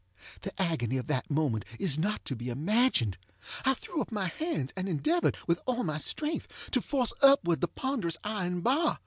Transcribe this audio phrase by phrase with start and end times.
[0.41, 3.19] The agony of that moment is not to be imagined.
[3.65, 7.67] I threw up my hands and endeavored, with all my strength, to force upward the
[7.67, 8.97] ponderous iron bar.